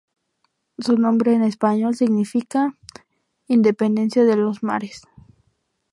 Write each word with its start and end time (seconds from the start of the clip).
Su 0.79 0.97
nombre 0.97 1.35
en 1.35 1.43
español 1.43 1.93
significa 1.95 2.75
"Independencia 3.45 4.23
de 4.25 4.35
los 4.35 4.63
mares". 4.63 5.03